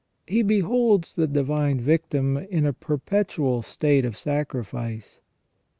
[0.25, 5.21] He beholds the Divine Victim in a perpetual state of sacrifice.